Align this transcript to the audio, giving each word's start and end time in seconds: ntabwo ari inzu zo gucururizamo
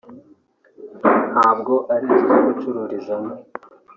ntabwo 1.31 1.73
ari 1.93 2.05
inzu 2.11 2.25
zo 2.31 2.39
gucururizamo 2.47 3.33